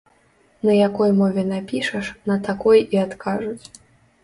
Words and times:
На 0.67 0.73
якой 0.77 1.11
мове 1.19 1.43
напішаш, 1.51 2.09
на 2.27 2.39
такой 2.49 2.79
і 2.81 2.95
адкажуць. 3.05 3.65